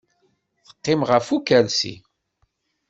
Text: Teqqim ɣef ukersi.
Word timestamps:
Teqqim 0.65 1.01
ɣef 1.09 1.27
ukersi. 1.35 1.93